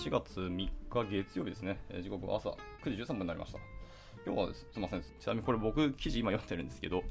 [0.00, 0.70] 4月3日
[1.10, 1.78] 月曜日ですね。
[2.00, 2.48] 時刻は朝
[2.82, 3.58] 9時13分になりました。
[4.24, 5.02] 今日はすみません。
[5.02, 7.04] ちなみにこれ僕記事今読んでるんですけど、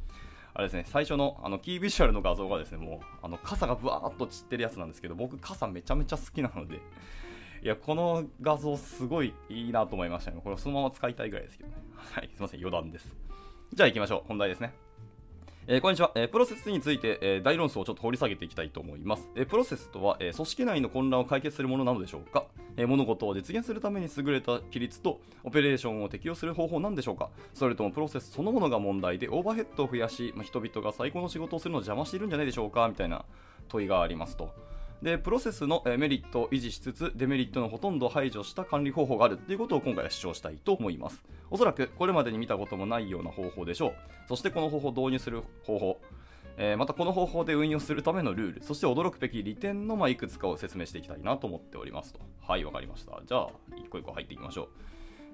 [0.56, 6.78] あれですね、最初のあのキービジュアルの画像がですね、もうあの傘がブワーっと散ってるやつなんですけど、僕傘めちゃめちゃ好きなので、
[7.62, 10.42] いや、この画像すごいいいなと思いましたね。
[10.44, 11.76] これそのまま使いたいぐらいですけどね。
[11.96, 13.16] はい、すみません、余談です。
[13.72, 14.28] じゃあ行きましょう。
[14.28, 14.74] 本題ですね。
[15.72, 19.30] えー、こんにちは、えー、プロセスについて、えー、大論争をちょっと掘り下げていきたいと思います。
[19.36, 27.30] えプロセスとは、え組織内の混乱を解決するものなのでしょうか、え物事を実現するために優れた規律とオペレーションを適用する方法なんでしょうか？
[27.54, 32.88] それともプロセスそのものが問題でオーバーヘッドを増やし、まあ、人々が最高の仕事をするのを邪魔しているんじゃないでしょうか？
[32.88, 33.24] みたいな
[33.68, 34.50] 問いがありますと。
[35.02, 43.94] でプロセスのメリットを維持しつつデメリットのほとんど排除した管理方法があるということを今回は主張したいと思いますおそらくこれまでに見たこともないような方法でしょう
[44.28, 46.02] そしてこの方法を導入する方法
[46.62, 52.20] え、またこの方法で運用するためのルール、そして驚くべき利点のまいくつかを説明していきたいなと思っておりますと。
[52.46, 53.18] はい、わかりました。
[53.26, 54.68] じゃあ、一個一個入っていきましょう。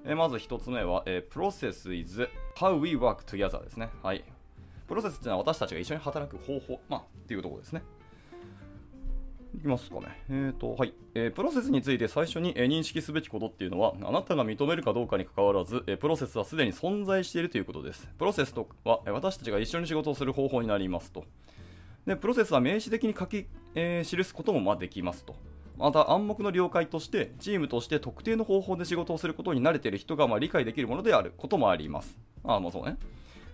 [0.04, 3.90] え、まず1つ目は、えー、Process is how we work together ですね。
[4.04, 4.22] はい。
[4.86, 7.82] プロセスっていうのは私たちが一緒に働く方法、まあ、っていうところですね。
[9.56, 10.22] いきますかね。
[10.28, 10.92] えーと、はい。
[11.14, 18.06] えー、プロセスについて最初に、えー、認識すべきことっていうのは、あなたが認めるかどうかにかかわらず、えー、プロセスはすでに存在しているということです。
[18.18, 21.24] プロセスとは、え私たちが一緒に仕事をする方法になりますと。
[22.06, 25.34] で、プロセスは名詞的に書き、え記すこともまできますと。
[25.78, 32.18] また暗黙の了解としてチームとして特定の方法で仕事をすることに慣れている人がまあ理解できるものであることもあります。
[32.44, 32.96] ああ、もうそうね。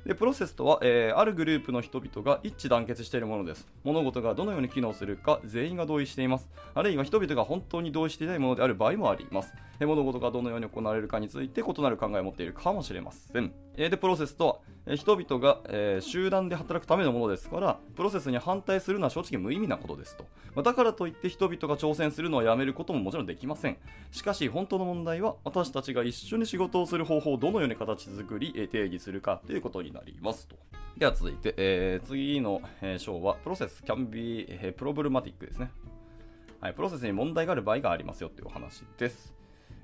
[0.05, 3.69] でプロセスとは、えー、あるグループの人々が一致団結しているものです。
[3.85, 6.49] 物事がどのように機能するか全員が同意しています。
[6.75, 9.55] あるいは人々が本当に同意していないものである場合もあります。
[9.81, 13.53] 物事がどのように行われるかについて異なる考えを持っているかもしれません。
[13.77, 23.79] えでプロセスとはえ人々が、え、集団で働くためのものですからプロセスに反対するのは正直無意味なことですと、まだからといって人々が挑戦するのをやめることももちろんできません。
[24.11, 30.57] しかし本当の問題は私たちが一緒に仕事をする方法をどのように形作り、え定義するかということになりますと
[30.97, 35.71] では続いて、えー、次の、えー、章はプロセス can be、えー、problematic ですね
[36.63, 39.35] はい、プロセスに問題がある場合がありますよというお話です。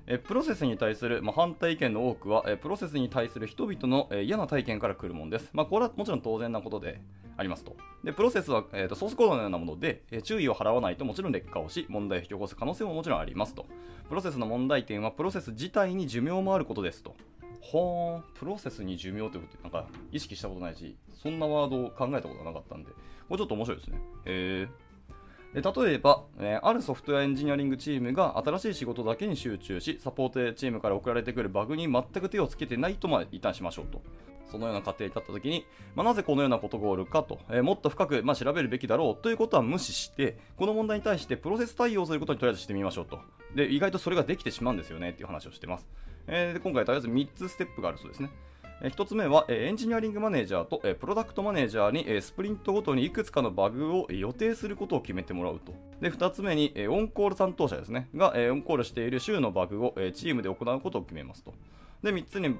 [0.07, 5.49] えプロセスに対する、まあ、反対意見の多くは、えプロセスに対する人々の、え嫌な体験から来るものです。
[5.51, 7.01] まあ、これはもちろん当然なことで
[7.35, 7.75] ありますと。
[8.03, 13.67] でプロセスは、えーと、ソースコードのようなもので、え注意を払わないともちろん劣化をし、問題を引き起こす可能性ももちろんありますと。
[14.07, 17.15] プロセスの問題点はプロセス自体に寿命もあることですと。
[17.61, 22.95] ほーん、プロセスに寿命ってことなんか意識したことないし、そんなワードを考えたことがなかったんで、こ
[23.31, 24.01] れちょっと面白いですね。
[24.25, 24.89] へー。
[25.51, 34.01] 例えば、えあるソフトウェアエンジニアリングチームが新しい仕事だけに集中し、サポートチームから送られてくるバグに全く手をつけてないと、まあ、一旦しましょうと。
[34.51, 35.65] そのような過程に立った時に、
[35.95, 43.19] まあ、なぜこのようなことが起こるかと、えー、もっと深く、まあ、調べるべきだろうということは無視して、この問題に対してプロセス対応することにとりあえずしてみましょうと。
[43.55, 45.87] で、意外とそれができてしまうんですよねっていう話をしてます。
[46.31, 48.29] えー、で今回とりあえず3つステップがあるそうですね。
[48.81, 55.73] 1つ目はエンジニアリングマネージャーとプロダクトマネージャーにスプリントごとにいくつかのバグを予定することを決めてもらうと。
[55.99, 61.53] で、2つ目にオンコール担当者ですね、がオンコールしている週のバグをチームで行うことを決めますと。
[62.01, 62.57] で、3つに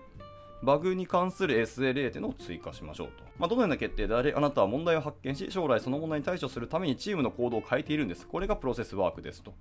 [0.62, 3.24] バグに関する SLA というのを追加しましょうと。
[3.38, 8.28] まあ、どのような決定であれ、あなたは問題を発見し、将来その問題に対処するためにチームの行動を変えているんです。
[8.28, 9.54] これがプロセスワークですと。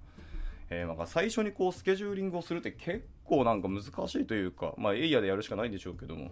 [0.71, 3.89] えー、なんか最初にこうスケジューリングをするって結構なんか難し
[4.21, 6.31] いというか、まあ、エイヤでやるしかないんでしょうけども、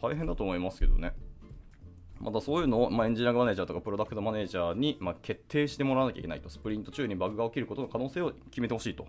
[0.00, 1.12] 大変だと思いますけどね。
[2.20, 6.48] またそういうのを、まあ、エンジニアマネージャーとかプロダクトマネージャーに、まあ、決定してもらわなきゃいけないと。
[6.48, 9.06] スプリント中にバグが起きることの可能性を決めてほしいと。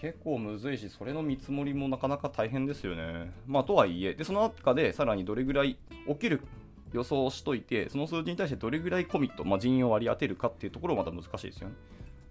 [0.00, 3.32] 結構むずいし、それの見積もりもなかなか大変ですよね。
[3.46, 5.76] まあ、とはいえ、で、その中でさらにどれぐらい
[6.06, 6.42] 起きる
[6.92, 11.74] 予想をしといて、その数字に対してどれぐらいコミット、まあ、人員を割り当てるかっていうところまた難しいですよね。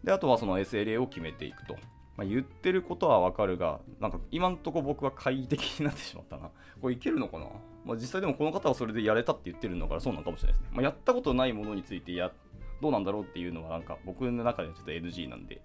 [0.03, 1.77] で、あとはその SLA を決めていくと。
[2.15, 6.49] まあ、言ってることはわかるが、なんか今んとこ僕は懐疑的になってしまったな。
[6.81, 7.47] これいけるのかな？
[7.85, 10.69] まあ、実際でもこの方はそれでやれたって言ってるんだからそうなのかもしれないですね。
[10.73, 12.31] まあ、やったことないものについてや、
[12.81, 15.61] どうなんだろうっていうのはなんか僕の中ではちょっと NG なんで、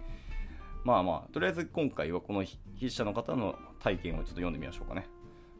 [0.84, 2.44] まあまあ、とりあえず今回はこの
[2.76, 5.06] 筆者の方の体験をちょっと読んでみましょうかね。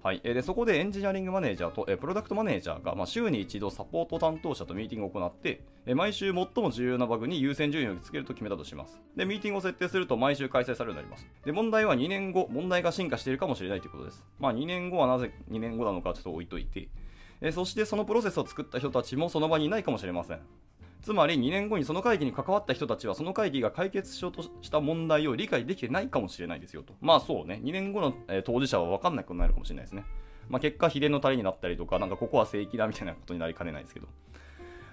[0.03, 5.61] はい、でそこでエンジニアリングマネージャーとプロダクトマネージャーが、まあ、週に一度サポート担当者とミーティングを行って
[5.93, 9.01] 毎週最も重要なバグに優先順位をつけると決めたとします。
[9.17, 11.27] でミーティングを設定すると毎週開催されるようになります。
[11.45, 14.25] で問題は2年後問題が進化しているかもしれないということです。
[14.39, 16.89] まあ2年後はなぜ2年後なのかちょっと置いといて。
[17.41, 20.41] えそしてそのプロセスを作った人たちもその場にいないかもしれません。
[21.03, 26.95] つまり2年後にその会議に関わった人たちはその会議が解決しようとした問題を理解できてないかもしれないですよと。
[27.01, 30.05] まあそうね、2年後の、えー、当事者は分かんなくなるかもしれないですね。
[30.49, 34.09] まあ、結果、秘伝のタレになったりとか、なんかここは正規だみたいなことになりかねないですけど。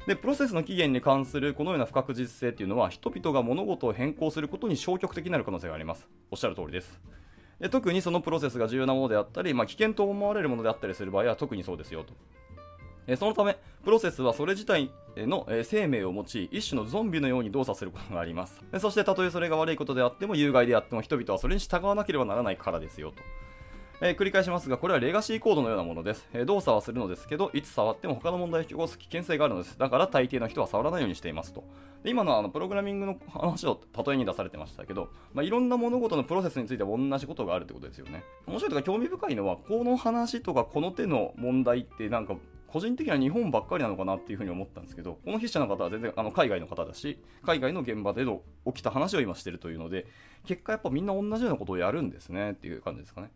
[0.06, 6.08] で、プロセスの起源に関するこのような不確実性っていうのは、人々が物事を変更することに消極的になる可能性があります。
[6.30, 7.00] おっしゃる通りです。
[7.60, 12.14] で特にそのプロセスが重要なものであったり、まあ、危険と思われるものであったりする場合は特にそうですよと。
[13.18, 18.64] そのため、プロセスはそれ自体の生命を持ち、一種のゾンビのように動作することがあります。
[18.80, 23.18] そして、たとえそれが悪いことであっても、有害であっても、人々はそれに従わなければならないからですよと。
[24.02, 26.28] えー、繰り返しますが、これはレガシーコードのようなものです。
[26.34, 29.78] えー、動作はするのですけど、いつ触っても他の問題を引き起こす危険性があるのです。
[29.78, 31.64] だから大抵の人は触らないようにしていますと。
[32.04, 38.24] で今のあのプログラミングの話を例えに出されてましたけど、まあ、いろんな物事のプロセスについては同じことがあるってことですよね。
[38.46, 42.36] 面白いとか興味深いのは、この話とかこの手の問題ってなんか
[42.76, 50.06] 個人的には日本ばっかりなのかなっていうふうに思ったんですけど、この筆者の方は全然あの海外の方だし、海外の現場での起きた話を今してるというので、
[50.44, 53.32] 結果やっぱみんな同じようなことをやるんですねっていう感じですかね。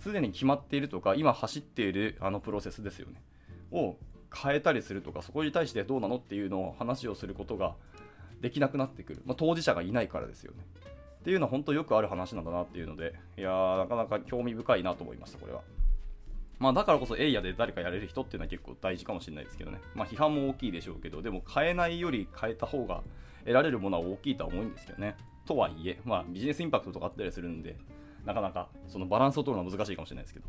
[0.00, 3.22] すでに決まっているとか、今走っているあのプロセスですよね。
[3.70, 3.98] を
[4.34, 7.76] 変えたりするとか、そこに対してどうなのっていうのを話をすることが
[8.40, 9.22] できなくなってくる。
[9.24, 10.66] まあ、当事者がいないからですよね。
[11.20, 15.60] っていうのは本当よくある話なんだなっていうので、いやー、なかなか興味深いなと思いました、これは。
[16.62, 19.80] まあだからこそエイヤで誰かやれる人っていうのは結構大事かもしれないですけどね。
[19.94, 23.02] まあ批判も大きいでしょうけど、でも変えないより変えた方が
[23.40, 25.16] 得られるものは大きいとは思うんですけどね。
[25.44, 27.76] とはいえ、まあビジネスインパクトとかあったりするんで、
[28.24, 30.46] なかなかそのバランスを取るのは難しいかもしれないですけど。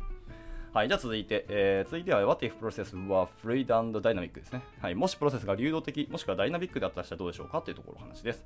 [0.72, 4.62] はい、じゃあ続いて、えー、続いては What if process were fluid and dynamic ですね。
[4.80, 8.44] はい、もしプロセスが流動的、もしくはダイナミックだったらどうでしょうかっていうところの話です。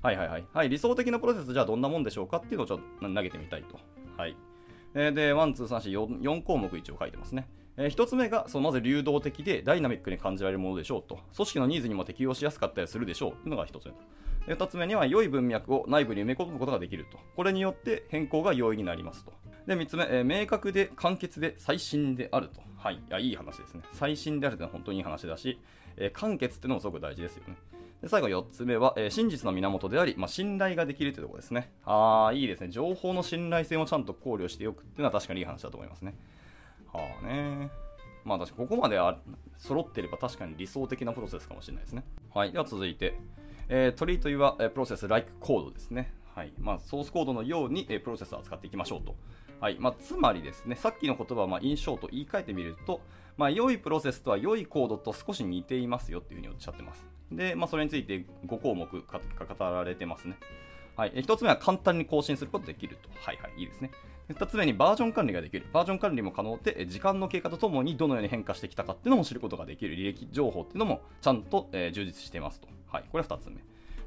[0.00, 0.44] はいはいはい。
[0.52, 3.80] はい、理想的なプロセスじゃあどんなもんでしょうかっていうのをちょっと投げてみたいと。
[4.16, 4.36] はい。
[4.98, 7.46] えー、で、1、2、3、4、4項目一応書いてますね。
[7.76, 11.20] えー、1つ目がそのまず流動的でダイナミックに感じられるものでしょうと。
[11.36, 14.64] 組織のニーズにも適用しやすかったりするでしょうというのが1つ目と。
[14.64, 17.18] 2つ目には良い文脈を内部に埋め込むことができると。
[17.36, 19.34] これによって変更が容易になりますと。
[19.66, 22.62] で、3つ目、えー、明確で簡潔で最新であると。
[22.78, 22.94] はい。
[22.94, 23.82] いや、いい話ですね。
[23.92, 25.60] 最新であるというのは本当にいい話だし、
[25.98, 27.56] えー、簡潔っていうのもすごく大事ですよね。
[28.02, 31.72] で最後4つ目は、えー、真実の源であり、まあ、信頼ができるというところですね。
[31.84, 32.68] ああ、いいですね。
[32.68, 36.14] 情報の信頼性もちゃんと考慮しておくっていうのは確かにいい話だと思いますね。
[36.92, 37.70] はあね。
[38.24, 39.18] まあ確かここまであ
[39.56, 42.04] 揃っていれば確かに理想的なプロセスかもしれないですね。
[42.34, 42.52] はい。
[42.52, 43.18] では続いて、
[43.68, 46.12] えー、トリートいうは、え、プロセス like コードですね。
[46.34, 46.52] はい。
[46.58, 49.16] まあ、ソースコードのように、えー、プロセスを扱っていきましょうと。
[49.60, 49.76] はい。
[49.80, 53.00] まあ、つまりですね、さっきの言葉を、まあ、印象と言い換えてみると、
[53.36, 57.15] まあ、良いプロセスとは良いコードと少し似ていますよっていうふうにおっしゃってます。
[57.30, 60.36] で、まあ、それについて5項目か語られてますね。
[60.96, 61.12] はい。
[61.12, 63.08] 1つ目は簡単に更新することができると。
[63.20, 63.60] はいはい。
[63.60, 63.90] いいですね。
[64.30, 65.66] 2つ目にバージョン管理ができる。
[65.72, 72.68] バージョン管理も可能で、時間の経過とともにどのように変化してきたかっていうのも知ることができる履歴情報っていうのもちゃんと、えー、充実していますと。
[72.90, 73.04] はい。
[73.10, 73.56] これは2つ目。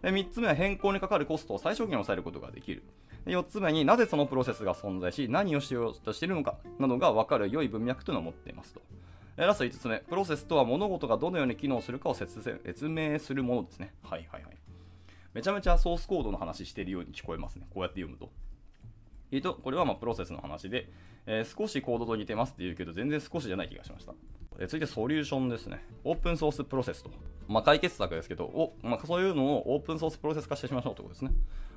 [0.02, 2.84] 3つ目は変更にかかるコストを最小限抑えることができる。
[3.26, 8.82] 4つ目になぜそのプロセスが存在し、何をしようとしているのかなどが分かる良い文脈というのを持っていますと。
[9.46, 13.94] ラスト5つ目、プロセスとは物事がどのように機能するかを説明するものですね。
[14.04, 14.58] はいはいはい。
[15.34, 17.68] めちゃめちゃソースコードの話しているように聞こえますね。
[17.70, 18.32] こうやって読むと。
[19.32, 20.90] えっと、これはまプロセスの話で、
[21.26, 24.14] えー、少しコードと似てますって言うけど、全然少しじゃない気がしました。
[24.60, 25.86] え続いてソリューションですね。
[26.04, 27.12] オープンソースプロセスと。
[27.48, 31.32] まあ、解決策ですけど、おまあ、そういうのをオープンソースプロセス化してしましょうということですね。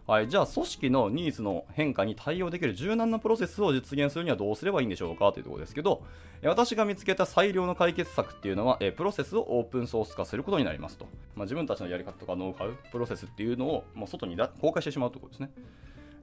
[0.05, 6.03] はい、じゃあ、組織のニーズの変化に対応できる柔軟なプロセスを実現するにはどうすればいいんでしょうかというところですけど、
[6.43, 11.07] 私が見つけた最良の解決策っていうのは、えプロセスをオープンソース化することになりますと。
[11.37, 15.51] まあ、自分たちのやり方とかノウハウ、プロセスっていうのをもう外に公開してしまうということですね。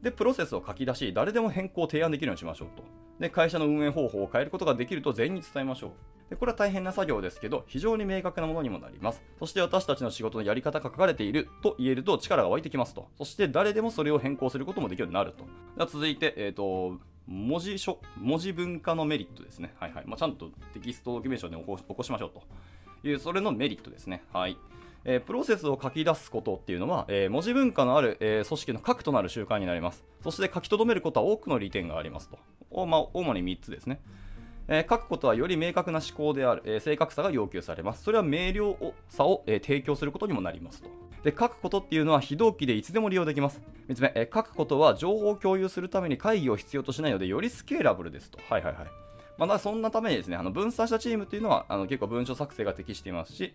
[0.01, 2.83] で、プロセスを書き出し、誰でも変更を提案できるようにしましょうと。
[3.19, 5.91] で、会社の運営方法を変えることができると全員に伝えましょう。
[6.29, 9.23] でこれは大変な作業ですけど、非常に明確なものにもなります。
[9.39, 13.07] そして私たちの仕事のやり方が書かれていると言えると力が湧いてきますと。
[13.17, 15.45] そして誰でもそれを変更することもできるようになると。
[15.75, 19.73] では続いて、えっ、ー、と、文字書、文字文化のメリットですね。
[19.79, 20.03] はいはい。
[20.05, 24.23] まあ、ちゃんとテキストドキュメーションで起こ起こしましょうという、それのメリットですね。
[24.31, 24.55] はい。
[25.05, 30.03] えー、プロセスを書き出すことっていうのは、えー、文字文化のある、えー、組織の核となる習慣になります。
[30.23, 32.37] そして書き留めることは多くの利点がありますと。
[32.69, 34.01] おまあ、主に3つですね。
[34.67, 38.03] えー、書くことはより明確な思考である、えー、正確さが要求されます。
[38.03, 40.89] それは明瞭さを、えー、提供することにもなりますと。
[41.23, 43.61] で、書くことっていうのは非同期でいつでも利用できます。
[43.87, 48.39] 3つ目、え書くことは情報を共有するために会議を必要としないので、よりスケーラブルですと。
[48.47, 48.87] はいはいはい。
[49.37, 53.53] まあ、そんなためにですね、あの分散したチームっていうのはあの結構文書作成が適していますし、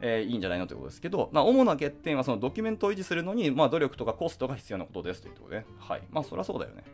[0.00, 6.02] えー、いいんじゃないのということですけど、まあ、主な欠点はそのドキュメントを維持するのに、まあ、努力とかコストが必要なことですということで、はい。
[6.10, 6.84] まあ、そりゃそうだよね。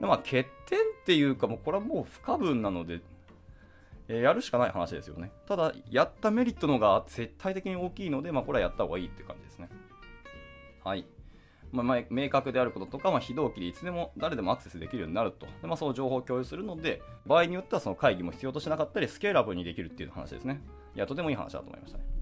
[0.00, 3.00] でまあ、欠点っていうか、もうこれはもう不可分なので、
[4.08, 5.30] えー、やるしかない話ですよね。
[5.46, 9.68] ただ、やったメリットのが絶対的に大きいので、まあ、これはやった方がいいっていう感じですね。
[10.82, 11.06] はい。
[11.70, 15.46] まあ、明確であることとか、まあ、非同期でいつでも誰でもアクセスできるようになると。
[15.46, 20.60] でまあ、その情報を共有するので、場合によってはその会議も必要としなかったり、スケーラブルにできるっていう話ですね。
[20.94, 22.21] いや、とてもいい話だと思いましたね。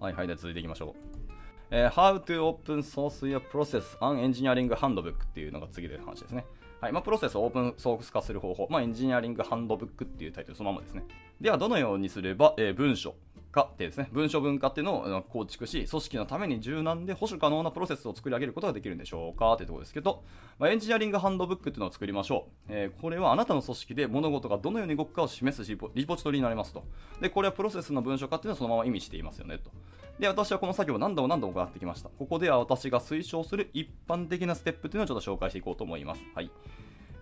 [0.00, 1.32] はいはい、で続いていきましょう。
[1.70, 6.44] えー How to Open Source Your Process on Engineering Handbook っていうのが次で話ですね。
[6.84, 11.02] はいまあ、プロセスをオープンソース化する方法、まあ、エンジニアリングハンドブックっていうタイトルそのままですね。
[11.40, 13.14] では、どのようにすれば、えー文書
[13.50, 20.24] 化ってですね、文書文化っていうのを構築し、組織のために柔軟で保守可能なプロセスを作り上げることができるんでしょうかっていうところですけど、
[20.58, 22.50] まあ、エンジニアリングハンドブックっていうのを作りましょう。
[22.68, 26.84] えーこれはあなたの組織で物事がどのように動くかを示すリポリポジトリになりますと。
[27.22, 29.70] で、これはプロセスの文書化っていうのはそのまま意味していますよねと。
[30.18, 32.08] で、私はこの作業を何度も何度も行ってきました。
[32.08, 36.22] ここでは私が推奨する一般的なステップっていうのをちょっと紹介していこうと思います。
[36.34, 36.50] はい。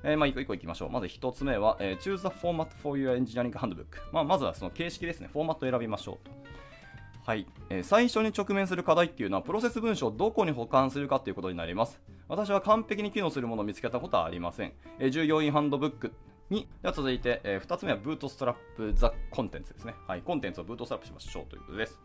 [0.05, 0.91] えーまあ、一個一個いきましょう。
[0.91, 3.87] まず一つ目は、えー Choose the format for your engineering handbook。
[4.13, 5.31] まあ、まずはその形式ですね。
[5.33, 6.43] フォーマットを選びましょうと。
[7.25, 16.13] はい、えー最初に直面する課題っていうのはプロセス文書をどこに保管するかということになります私は完璧に機能するものを見つけたことはありません、えー従業員ハンドブック
[16.51, 22.01] にでは続いて、え2つ目はブートストラップザコンテンツですねはいコンテンツをブートストラップしましょうということです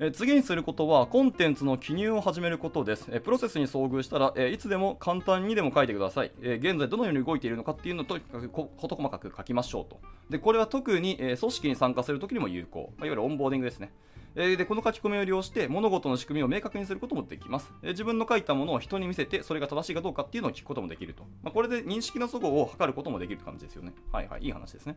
[0.00, 10.00] え次にすることはコンテンツの記入を始めることです、えプロセスに遭遇したら、えいつでも簡単にでも書いてください、え現在どのように動いているのかっていうのをとにかく事細かく書きましょうと。
[10.30, 13.92] でこれは特に、え組織に参加するときにも有効、まあいわゆるオンボーディングですね。
[14.36, 23.92] えでこの書き込みを利用して物事の仕組みを明確にすることもできます、え自分の書いたものを人に見せてそれが正しいかどうかっていうのを聞くこともできると、まあ、これで認識の齟齬を図ることもできる感じですよね。
[24.12, 24.96] はいはいいい話ですね。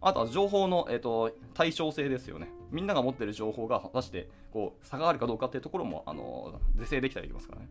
[0.00, 2.48] あとは情報の、えー、と対称性ですよね。
[2.70, 7.68] みんなが持ってる情報が果たしてこう差があるかどうかっていうところも、あの是正できたりできますからね。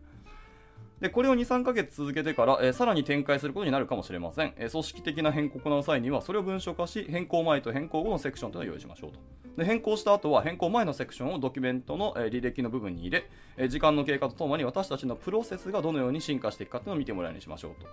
[1.00, 9.18] でこれを2、3ヶ月続けてから、えーさらに展開することになるかもしれません、えー組織的な変更を行う際には、それを文書化し、変更前と変更後のセクションというのを用意しましょうと。
[9.56, 17.88] で変更した後は、変更前のセクションをドキュメントの、えー履歴の部分に入れ、え時間の経過とともに私たちのプロセスがどのように進化していくかというのを見てもらうようにしましょうと。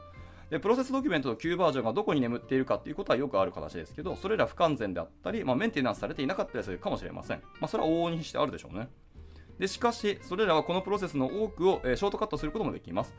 [0.50, 7.42] でプロセスドキュメントの旧バージョンがどこに眠っているかということはよくある形ですけど、それら不完全であったり、まあ、メンテナンスされていなかったりするかもしれません。
[7.60, 8.88] まあ、それは往々にしてあるでしょうね。
[9.60, 13.14] でしかし、それらはこのプロセスの多くを、えショートカットすることもできます。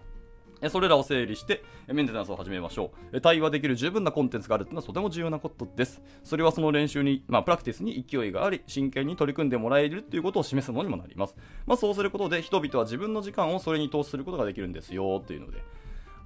[0.70, 3.20] それらを整理してメンテナンスを始めましょう。
[3.20, 6.02] 対話できる十分なコンテンツがあるというのはとても重要なことです。
[6.24, 11.36] それはその練習に、まあ、プラクティスに勢いがあり、真剣に取り組んでもらえるということを示すものにもなります。
[11.66, 15.62] まあ、そうすることで人々は自分の時間をそれに投資することができるんですよというので。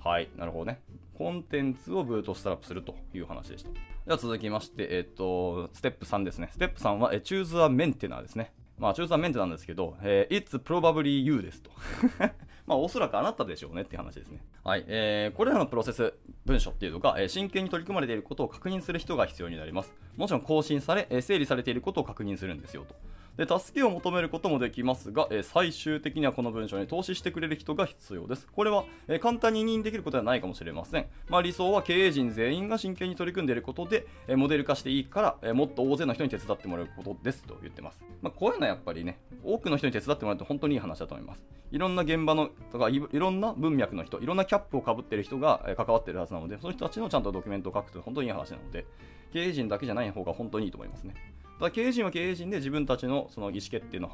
[0.02, 0.80] はい、なるほどね。
[1.14, 3.70] コンテンツをブートストラップするという話でした。
[3.70, 6.48] では続きまして、えっと、ステップ3ですね。
[6.50, 8.52] ステップ3は、え Choose a Maintainer ですね。
[8.78, 11.70] まあ、中3メンテなんですけど、えー It's probably you ですと。
[12.66, 14.40] まあ、おそらくあなたでしょうねっていう話ですね。
[14.64, 14.84] はい。
[14.86, 16.14] えーこれらのプロセス、
[16.44, 19.92] 文書っていうのが、えー真剣に取り組まれていることを確認する人が必要になります。
[20.16, 22.94] もちろん更新され、えー整理されていることを確認するんですよと。
[23.36, 28.46] で助けを求めることもできますが、え最終的にはこの文章に投資してくれる人が必要です。
[28.46, 31.06] これは、え簡単に委任できることではないかもしれません。
[31.28, 38.04] まあ、理想は経営陣全員が真剣に取り組んでいることで、えモデル化していいから、えもっと大勢の人に手伝ってもらうことですと言ってます。
[38.20, 41.42] まあ、こういうのはやっぱりね、多くの人に手伝ってもらうと本当にいい話だと思います。
[41.70, 48.84] いろんな現場のとかいいろんな文脈の人、いろんなキャップをかぶってる人がえ関わってるはずなので、その人たちのちゃんとドキュメントを書くと本当にいい話なので、
[49.32, 51.14] 経営陣だけじゃない方が本当にいいと思いますね。
[51.62, 54.10] ただ経営陣は経営陣で自分たちのその意思決定の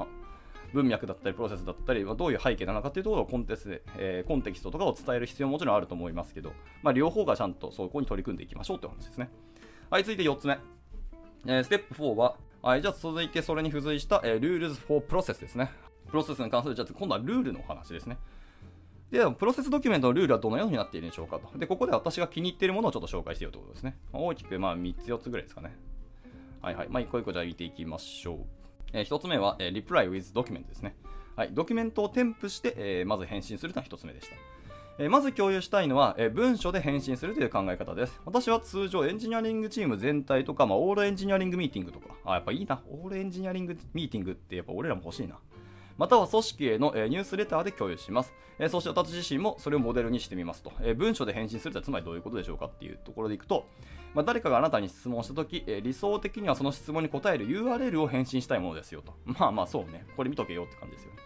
[0.74, 6.52] 文脈だったりプロセスだったりまあどういう背景なのかというところをコンテンツで、えーコンテキストとかを伝える必要ももちろんあると思いますけど、
[6.82, 9.30] まあ、両方がちゃんとそこに取り組んでいきましょうという話ですね。
[9.88, 10.58] はい、続いて4つ目。
[11.46, 15.70] えーステップ4は、はい、じゃあ続いてそれに付随した、えー、Rules for Process ですね。
[16.08, 18.18] プロセスに関する、じゃあ今度はルールのお話ですね。
[19.10, 21.58] で、プロセスドキュメントのルールはどのようになっているんでしょうかと。
[21.58, 23.96] で、ここで私が気に入っているものをちょっと紹介しているということですね。
[24.12, 25.87] 大きくまあ3つ、4つぐらいですかね。
[26.62, 26.88] はいはい。
[26.88, 28.38] まあ、一個一個じゃあ見ていきましょう。
[28.92, 30.96] えー一つ目は、えー Reply with Document ですね。
[31.36, 31.50] はい。
[31.52, 34.36] ドキュメントを添付して、えーまず返信するというのが一つ目でした。
[35.00, 38.20] えまず共有したいのは、え文書で返信するという考え方です。
[38.24, 42.82] 私は通常エンジニアリングチーム全体とか、まあ、オールエンジニアリングミーティングとか、あ、やっぱいいな。
[42.90, 45.38] オールエンジニアリングミーティングってやっぱ俺らも欲しいな。
[45.98, 48.32] または組織への、えニュースレターで共有します。
[48.58, 50.72] えそして私自身もそれをモデルにしてみますと。
[50.80, 53.66] え文章で返信するとはつまりどういうことでしょうかっていうところでいくと、
[54.14, 59.12] まあ、誰かがあなたに質問したとき、え理想的にはその質問に答える URL を返信したいものですよと。
[59.24, 60.06] まあまあそうね。
[60.16, 61.18] これ見とけよって感じですよね。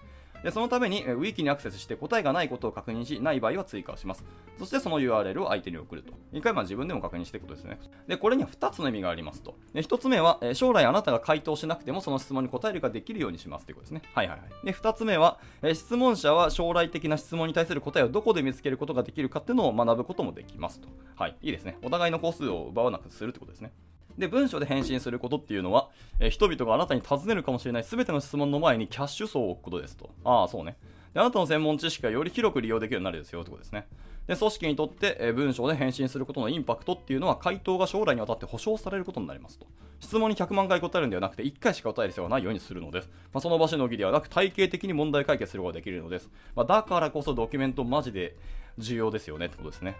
[0.43, 4.25] でそのために、えウィキにアクセスして答えがないことを確認し、ない場合は追加をします。
[4.59, 6.13] そしてその URL を相手に送ると。
[6.33, 7.79] 一回まあ自分でも確認していくことですね。
[8.09, 9.55] で、これには2つの意味がありますと。
[9.73, 14.03] で1つ目は、将来あなたが回答しなくてもその質問に答えるができるようにしますということですね。
[14.15, 14.67] はいはいはい。
[14.67, 15.39] で、2つ目は、
[15.75, 20.89] 質問者は将来的な質問に対する答えをどこで見つけることができるかっていうのを学ぶこともできますと。
[21.17, 21.37] はい。
[21.43, 21.79] いいですね。
[21.83, 23.73] お互いの個数を奪わなくするってことですね。
[24.19, 25.89] で、文章で返信することっていうのは、
[26.21, 30.11] えー人々があなたに尋ねるかもしれない全ての質問の前にキャッシュ層を置くことですと。
[30.25, 30.77] ああ、そうね。
[31.15, 33.87] で、あなたの専門知識がより広く利用できるようになるですよってことですね。
[34.27, 39.67] で、組織にとって、えー文章で返信することのインパクトっていうのは、回答が将来にわたって保証されることになりますと。
[40.01, 43.09] 質問に100万回答えるんではなくて1回しか答える必要がないようにするのです。
[43.33, 46.29] まあ、その場所の儀ではなく体系的に問題解決することができるのです。
[46.55, 48.37] まあ、だからこそドキュメントマジで
[48.79, 49.97] 重要ですよねってことですね。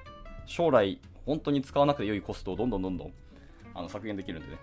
[0.47, 3.13] 将来本当に使わなくて良いコストをどんどんどんどん
[3.75, 4.59] あの削減できるんでね。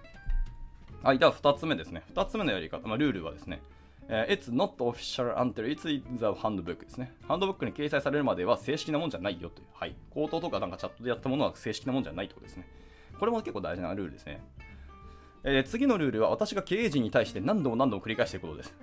[1.01, 2.03] はい、では2つ目ですね。
[2.13, 3.61] 2つ目のやり方、まあ、ルールはですね、
[4.09, 7.13] えー、It's not official until it's in the handbook ですね。
[7.27, 9.67] ハンドブックに掲載されるまでは正式なもんじゃないよという。
[9.73, 9.95] はい。
[10.13, 12.67] 口頭とかなんかチャットでやったものは正式なもんじゃないということですね。
[13.19, 14.41] これも結構大事なルールですね。
[15.43, 18.75] えー、次のルールは私が経営陣に対して何度も何度も繰り返していくことです。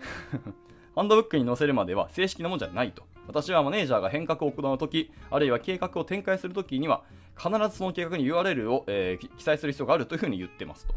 [0.94, 3.02] ハンドブックに載せるまでは正式なもんじゃないと。
[3.26, 7.02] 私はマネージャーが変革を行うとき、あるいは計画を展開するときには、
[7.36, 10.94] 必ずその計画に URL を、えー、記載する必要があるというふうに言ってますと。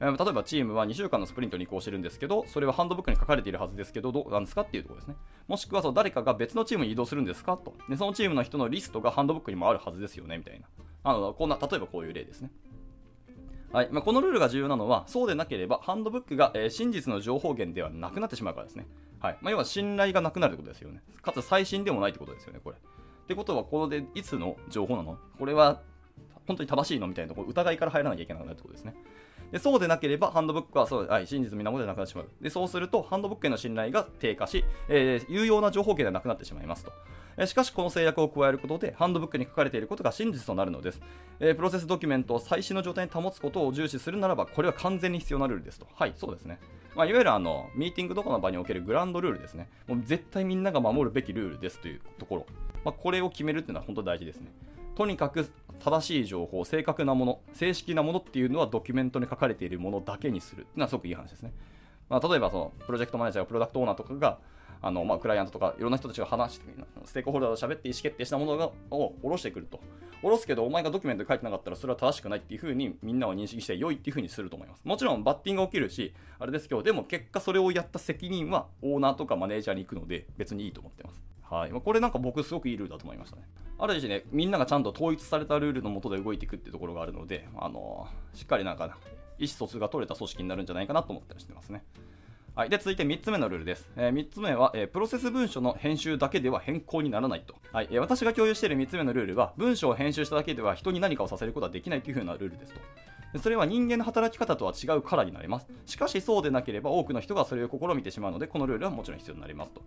[0.00, 5.16] 例えばチームは2週間のスプリントに移行してるんですけど、それはハンドブックに書かれているはずですけど、どうなんですかっていうところですね。
[5.48, 7.74] もしくはその誰かが別のチームに移動するんですかと。
[7.88, 10.66] で、そのチームの人のリストがハンドブックにもあるはずですよね、みたいな。
[11.04, 12.50] あのこんな例えばこういう例ですね。
[13.72, 18.86] はいまあ、このルールが重要なのは、そうでなければハンドブックが、えー、真実の情報源ではなくなってしまうからですね。
[19.20, 21.02] はいまあ、要は信頼がなくなるということですよね。
[21.22, 22.76] かつ最新でもないということですよね、これ。
[23.24, 25.18] ってことは、このでいつの情報なの？
[25.38, 25.80] これは
[26.46, 27.06] 本当に正しいの？
[27.06, 28.94] みたいなところ、疑いから入らなきゃいけなくなるということですね。
[29.50, 32.28] でそうでなければ、ハンドブックはそう、はい、真実の源でなくなってしまう。
[32.40, 36.92] でそうすると、ハンドブックへの信頼が低下し、えー、有用な情報源ではなくなってしまいますと。
[37.46, 41.00] しかしこの制約を加えることでハンドブックに書かれていることが真実となるのです、
[41.40, 46.60] えー、プロセスドキュメントを最新の状態に保つことを重視するならばこれは完全に必要なルールですとはいそうですね
[46.94, 49.68] まあ、いわゆるあのミーティングとかの場におけるグランドルールですね。
[49.88, 52.46] もう絶対みんなが守るべきルールですというところ。
[52.84, 54.52] まあ、これを決めるっていうのは本当に大事ですね。
[54.94, 55.50] とにかく
[55.80, 61.52] 正しい情報、正確なもの、正式なものっていうのはドキュメントに書かれているものだけにするっていうのはすごくいい話ですね。
[62.08, 64.38] まあ、例えばそのプロジェクトマネージャー、プロダクトオーナーとかが
[64.82, 66.66] あの、まあ、クライアントとかいろんな人たちが話して、
[67.06, 69.80] ステークホルダーと喋って意思決定したものがを下ろしてくると。
[70.22, 74.82] 下ろすけど、お前がドキュメントに書いてなかったらそれは正しくないっていうふうにみんなは認識して良いっていうふうにすると思います。
[74.84, 81.33] もちろんバッティングが起きるし、あれですけど、でも結果それをやった責任はオーナーとかマネージャーに行くので別にいいと思ってます。
[81.50, 81.70] はい。
[81.70, 83.42] これなんか僕すごくいいルールだと思いましたね。
[83.78, 88.98] ある種ね、みんながちゃんと統一されたルールのもとで動いていくってところがあるので、あのしっかりなんか
[89.38, 91.84] 意思疎通が取れた組織になるんじゃないかなと思ったりしてますね。
[92.54, 93.90] はい、で続いて3つ目のルールです。
[93.96, 97.56] えー、3つ目は、えー、プロセス文書の編集だけでは変更にならないと。
[97.72, 102.80] はいえー、私が共有している3つ目のルールは、文章を編集しただけでは人に何かをさせることはできないというふうなルールですと。
[103.38, 105.66] それは人間の働き方とは違うからになります。
[105.86, 109.82] しかしそうでなければ多くの人がそれを試みてしまうので、このルールはもちろん必要になりますと。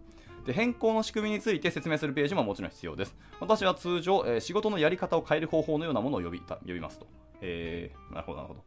[0.46, 3.16] で変更の仕組みについて説明するページももちろん必要です。
[3.40, 7.08] 私は通常、えー、仕事のやり方を変える方法のようなものを呼び呼びますと。
[7.42, 8.64] えー、なるほど、なるほど。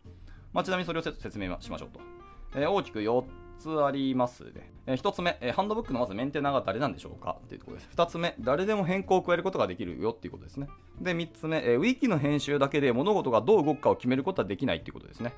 [0.53, 2.01] まあ、ちなみにそれを説明しましょうと。
[2.55, 3.25] えー、大きく4
[3.61, 4.73] つありますね。
[4.87, 7.37] えー、1つ目、えー、ハンドブックのまずメンテナーが誰なんでしょうか？
[7.45, 7.91] っていうところです。
[7.95, 10.69] 2つ目、誰でも変更を加えることができるよっていうことですね。
[11.01, 15.35] で、3つ目、えー、ウィキの編集だけで物事がどう動くかを決めることはできないっていうことですね。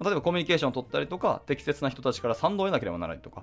[0.00, 3.42] 例えばコミュニケーションを取ったりとか、適切な人たちから賛同を得なければならないとか。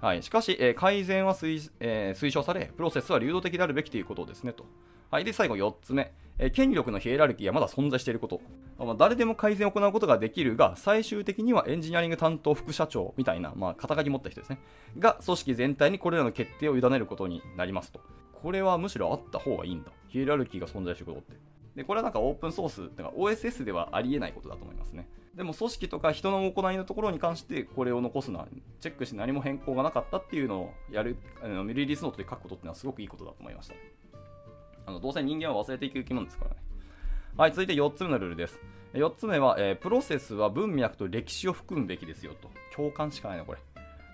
[0.00, 4.64] はい、しかし、えー、改善は推,、えー、推奨され、プロセスは流動的であるべきということですねと。
[5.10, 6.12] はい、で最後4つ目、
[6.52, 8.40] 権力のヒエラルキーはまだ存在していること。
[8.78, 14.60] まあ、誰でも改善を行うことができるが、最終的にはエンジニアリング担当副社長みたいな、まあ、肩書き持った人ですね。
[14.98, 18.00] が、組織全体にこれらの決定を委ねることになりますと。
[18.40, 19.90] これはむしろあった方がいいんだ。
[20.06, 21.40] ヒエラルキーが存在していることって。
[21.74, 25.08] で、これはなんかオープンソース、なんか OSS ではありえないことだと思いますね。
[25.38, 28.48] でも組織とか人の行いのところに関してこれを残すのは
[28.80, 33.74] チェックして何も変更がなかったっていうのをやる、あのリリースノートで書くことっていうのはすごくいいことだと思いました。
[34.88, 36.56] あのどうせ人間は忘れていく生き物ですからね。
[37.36, 38.58] はい、続いて4つ目のルールです。
[38.94, 42.50] 4つ目は、えー、プロセスは文脈と歴史を含むべきですよと。
[42.74, 43.58] 共感しかないな、これ。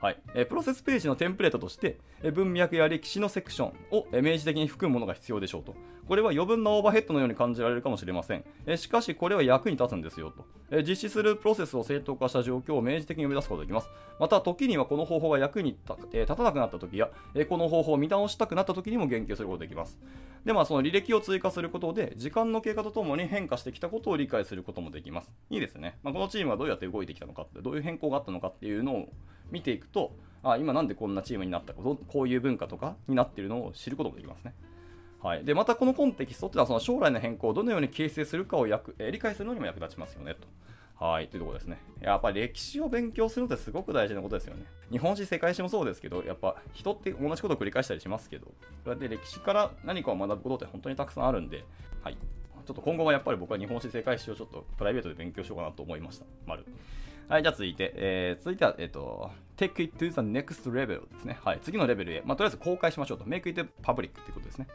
[0.05, 5.75] はい、えー、プロセスページのテンプレートとして、え、文脈や歴史のセクションを、え、明示的に含むものが必要でしょうと。
[6.07, 8.45] これは余分なオーバーヘッドのように感じられるかもしれません。
[8.67, 13.88] えしかし、これは役に立つんですよと、え実施するプロセスを正当化した状況を明示的に生み出すことができます。
[14.21, 19.99] また、時にはこの方法が役に立,、え立たなくなった時や、えこの方法を見直したくなった時にも言及することができます。
[20.45, 25.33] で、まあ、その履歴を追加することで、時間の経過とともに変化してきたことを理解することもできます。
[25.49, 25.97] いいですね。
[26.03, 29.09] まあ、このチームがどうやって動いてきたのかって、どういう変更があったのかっていうのを
[29.55, 30.12] 見ていくと、
[30.43, 34.53] あ今なんでこんなチームになったか、こういう文化とかになっているのを知ることもできますね。
[35.23, 40.47] はい、でまたこのコンテキストっていうのはその将来の変更をどのように形成するかを役、え、理解するのにも役立ちますよねと。
[41.03, 41.79] はい、というところですね。
[42.03, 44.64] やっぱり歴史を勉強するのってすごく大事なことですよね。
[44.90, 48.53] 日本史、世界史もそうですけど、やっぱ人って同じことを繰り返したりしますけど、こ
[48.87, 51.64] うやって歴史から何かを学ぶことって本当にたくさんあるんで、
[52.03, 52.19] はい。
[52.67, 56.27] ちょっと今後はやっぱり僕は日本史、世界史をちょっとプライベートで勉強しようかなと思いました。
[56.47, 56.64] 丸。
[57.29, 61.39] はい、じゃあ続いて、えー、続いては、えっ、ー、と、take it to the next level ですね。
[61.43, 63.25] はい、次のレベルへ、まあ、とりあえず公開しましょうと。
[63.25, 64.67] make it public っていうことですね。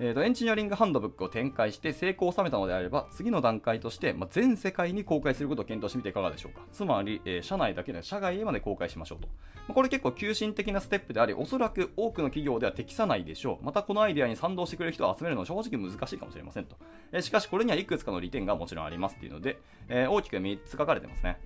[0.00, 6.62] えーと、エンジニアリングハンドブックを展開して成功を収めたのであれば、次の段階として、まあ、全世界に公開することを検討してみていかがでしょうか。
[6.72, 9.28] つまり、えー、社内だけで社外へまで公開しましょうと。
[9.28, 13.64] まあ、これ結構急進的なステップであり、おそらく多くの企業では適さないでしょう。
[13.64, 16.76] またこのアイデアに賛同してくれる人を集めるのは正直難しいかもしれませんと。
[17.12, 21.38] えー、しかし、これにはいくつかの利点がもちろんありますっていうので、え大きく3つ書かれてますね。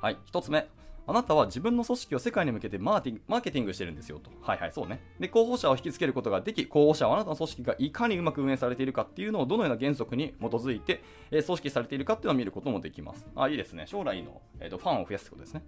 [0.00, 0.66] はい、1つ目。
[1.10, 4.30] あなたは自分の組織を世界に向けてマーティマーケティングしてるんですよと。
[4.42, 5.02] はいはい、そうね。
[5.18, 13.26] で、候補者を引きつけることができ、候補者はあなたの組織がいかにうまく運営されているかっていうのをどのような原則に基づいて、え、組織されているかっていうのを見ることもできます。
[13.34, 13.88] あ、いいですね。
[13.88, 15.64] 将来の、えーと、ファンを増やすことですね。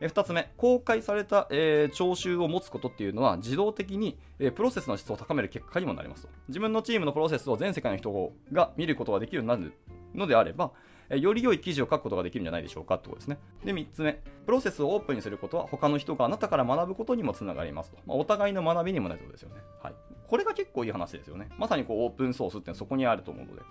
[0.00, 6.28] 2つ目、公開された、えー、聴衆を持つことっていうのは自動的に、えー、プロセスの質を高める結果にもなりますと。
[6.48, 9.72] 自分のチームのプロセスを全世界の人が見ることができるようになる
[10.14, 10.70] のであれば、
[11.16, 13.38] より良い記事を書くことができるんじゃないでしょうかってことですね。
[13.64, 17.96] で、3つ目、プロセスをオープンにすることは他の人があなたから学ぶことにもつながりますと。
[18.06, 19.62] まあ、お互いの学びにもなるということですよね。
[19.82, 19.94] はい。
[20.26, 21.48] これが結構いい話ですよね。
[21.56, 23.62] まさにこうオープンソースってのはそこにあると思うので。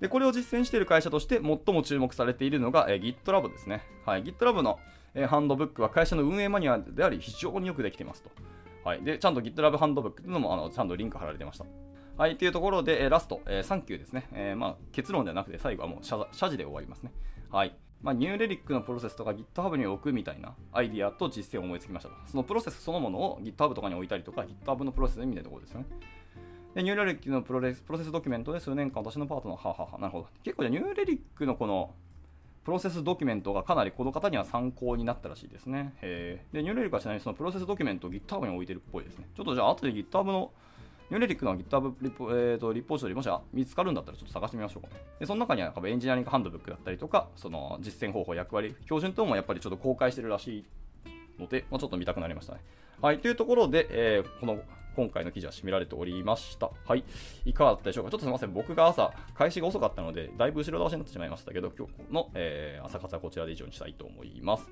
[0.00, 3.82] で、これを実践している会社として最も注目されているのが、えー、GitLab ですね。
[4.06, 4.22] はい。
[4.22, 4.78] GitLab の、
[5.14, 8.30] えー、ハンドブックは会社の運営マニュアルであり非常によくできていますと。
[8.84, 9.02] はい。
[9.02, 11.66] で、ちゃんと GitLab ハンドブックっていうのもあのちゃんとリンク貼られてました。
[12.18, 14.26] はい、というところで、えラスト、えー、 Thank you ですね。
[14.32, 17.12] えー、まあ、結論ではなくて、最後はもう謝謝辞で終わりますね。
[17.48, 17.76] はい。
[18.02, 22.16] まあ、 New Relic のプロセスとか GitHub に置くみたいなアイディアと実践を思いつきましたと。
[22.26, 25.86] そのプロセスそのものを GitHub とかに置いたりとか、GitHub のプロセスみたいなところですよね。
[26.74, 30.26] で、 New Relic のプロレスプロセスドキュメントで数年間私のパートナー、ははは、なるほど。
[30.42, 31.94] 結構じゃ New Relic のこの
[32.64, 35.94] プロセスドキュメントがかなりこの方には参考になったらしいですね。
[36.02, 39.28] で、 New Relic はちなみにそのプロセスドキュメントを GitHub に置いてるっぽいですね。
[39.36, 40.50] ちょっとじゃあ後で GitHub の
[41.10, 44.88] ニューレリックの GitHub リポ,、えーと、リポジトリもし見つかるんだったらちょっと探してみましょうか。
[45.18, 50.64] でその中にはエンジニアリングハンドブックだったりとか、その実践方法、役割、標準等もやっぱりちょっと公開してるらしい
[51.40, 52.60] ので、まあ、ちょっと見たくなりましたね。
[53.00, 54.58] はい、というところで、えー、この
[54.96, 56.70] 今回の記事は締められておりました。
[56.84, 57.04] はい。
[57.44, 58.10] いかがだったでしょうか？
[58.10, 58.52] ちょっとすみません。
[58.52, 64.68] 僕が朝、開始が遅かったので、だいぶ後ろ倒しになってしまいましたけど、今日の、えー、朝活はこちらで以上にしたいと思います。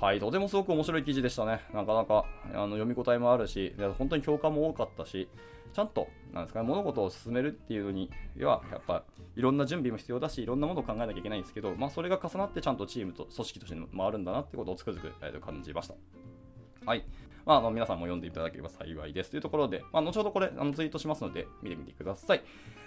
[0.00, 1.60] はい、とてもすごく面白い記事でしたね。
[1.74, 5.28] なかなかあの読み応えもあるし、本当に共感も多かったし、
[5.72, 8.08] ちゃんとなんですか、ね、物事を進めるっていうのに
[8.40, 9.02] は、やっぱ
[9.34, 15.94] いろんな準備も必要だし、いろんなものを考えなきゃいけないんですけど、まあ、それが重なってちゃんとチームと組織として回るんだなってことをつくづく感じました。
[16.88, 17.04] はい。
[17.44, 22.42] まあ、あの皆さんも読んでいただければ幸いですというところで、まあ、後ほどこれあのツイートしますので見てみてください。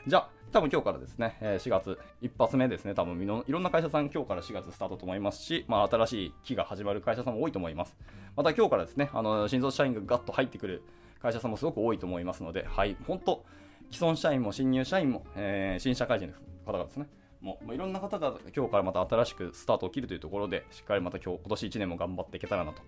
[0.08, 7.96] じゃあ、多分今日からですね、4月一発目ですね、多分いろんな会社さん今日から4月スタートと思いますし、まあ、新しい期が始まる会社さんも多いと思います。
[8.36, 10.82] また今日からですね、あの新卒社員がガッと入ってくる
[11.22, 13.46] 会社さんもすごく多いと思いますので、はい、本当、
[13.92, 16.34] 既存社員も新入社員も、えー、新社会人の
[16.66, 17.06] 方がですね、
[17.40, 22.82] もういろんな方が今日からまた新しくスタートを切るというところで、しっかりまた今日今年1年も頑張っていけたらなと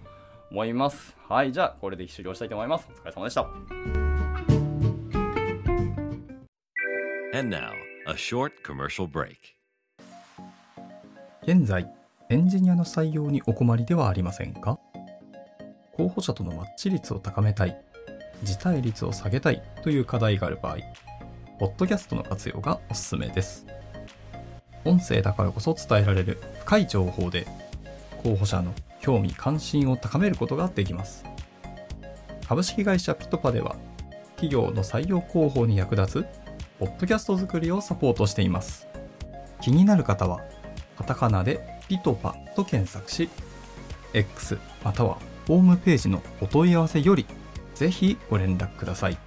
[0.51, 1.15] 思います。
[1.27, 2.87] はい、じゃあこれで終了したいと思います。
[2.89, 3.47] お疲れ様でした。
[7.35, 7.71] And now,
[8.07, 9.37] a short commercial break.
[11.43, 11.91] 現在、
[12.29, 14.79] エンジニアの採用にお困りではありませんか？
[15.95, 17.75] 候補者とのマッチ率を高めたい、
[18.43, 20.77] 辞退率を下げたいという課題がある場合、
[21.59, 23.65] ポッドキャストの活用がおすすめです。
[24.85, 27.47] 音声だからこそ伝えられる深い情報で、
[28.21, 31.25] 候補者の興味関心を高めることができます。
[32.47, 33.75] 株式会社ピトパでは、
[34.37, 36.25] 企業の採用広報に役立つ、
[36.79, 38.87] ポッドキャスト作りをサポートしています。
[39.61, 40.39] 気になる方は、
[40.97, 43.29] カタカナでピトパと検索し、
[44.13, 47.25] X またはホームページのお問い合わせより、
[47.75, 49.17] ぜひご連絡ください。